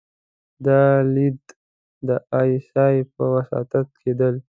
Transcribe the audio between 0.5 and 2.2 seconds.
دا ليدل د